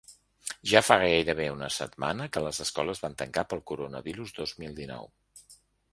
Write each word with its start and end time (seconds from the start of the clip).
Ja 0.69 0.79
fa 0.85 0.95
gairebé 1.01 1.45
una 1.57 1.69
setmana 1.75 2.27
que 2.37 2.43
les 2.45 2.63
escoles 2.67 3.03
van 3.07 3.19
tancar 3.21 3.47
pel 3.53 3.65
coronavirus 3.73 4.37
dos 4.41 4.59
mil 4.63 4.75
dinou. 4.81 5.11